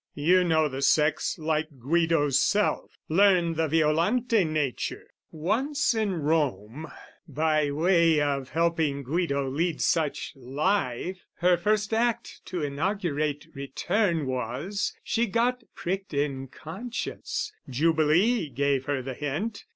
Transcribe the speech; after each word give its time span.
You 0.15 0.43
know 0.43 0.67
the 0.67 0.81
sex 0.81 1.37
like 1.37 1.77
Guido's 1.77 2.39
self. 2.39 2.97
Learn 3.07 3.53
the 3.53 3.67
Violante 3.67 4.43
nature! 4.43 5.05
Once 5.31 5.93
in 5.93 6.13
Rome, 6.15 6.91
By 7.27 7.69
way 7.69 8.19
of 8.19 8.49
helping 8.49 9.03
Guido 9.03 9.47
lead 9.47 9.79
such 9.79 10.33
life, 10.35 11.27
Her 11.35 11.55
first 11.55 11.93
act 11.93 12.43
to 12.45 12.63
inaugurate 12.63 13.45
return 13.53 14.25
Was, 14.25 14.95
she 15.03 15.27
got 15.27 15.61
pricked 15.75 16.15
in 16.15 16.47
conscience: 16.47 17.53
Jubilee 17.69 18.49
Gave 18.49 18.85
her 18.85 19.03
the 19.03 19.13
hint. 19.13 19.65